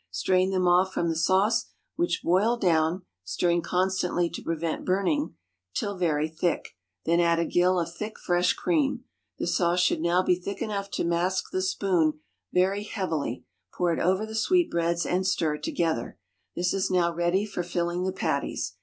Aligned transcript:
Strain 0.09 0.49
them 0.49 0.67
off 0.67 0.91
from 0.91 1.09
the 1.09 1.15
sauce, 1.15 1.65
which 1.95 2.23
boil 2.23 2.57
down 2.57 3.03
(stirring 3.23 3.61
constantly 3.61 4.31
to 4.31 4.41
prevent 4.41 4.83
burning) 4.83 5.35
till 5.75 5.95
very 5.95 6.27
thick; 6.27 6.69
then 7.05 7.19
add 7.19 7.37
a 7.37 7.45
gill 7.45 7.79
of 7.79 7.93
thick 7.95 8.17
fresh 8.17 8.53
cream. 8.53 9.03
The 9.37 9.45
sauce 9.45 9.79
should 9.79 10.01
now 10.01 10.23
be 10.23 10.33
thick 10.33 10.59
enough 10.59 10.89
to 10.93 11.03
mask 11.05 11.51
the 11.51 11.61
spoon 11.61 12.19
very 12.51 12.81
heavily; 12.81 13.45
pour 13.71 13.93
it 13.93 13.99
over 13.99 14.25
the 14.25 14.33
sweetbreads, 14.33 15.05
and 15.05 15.27
stir 15.27 15.59
together. 15.59 16.17
This 16.55 16.73
is 16.73 16.89
now 16.89 17.13
ready 17.13 17.45
for 17.45 17.61
filling 17.61 18.03
the 18.03 18.11
patties. 18.11 18.73